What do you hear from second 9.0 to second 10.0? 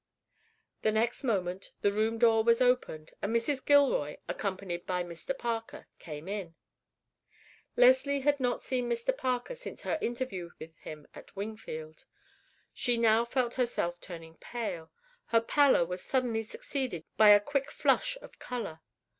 Parker since her